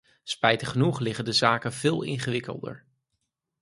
Spijtig 0.23 0.69
genoeg 0.69 0.99
liggen 0.99 1.25
de 1.25 1.31
zaken 1.33 1.73
veel 1.73 2.03
ingewikkelder. 2.03 2.83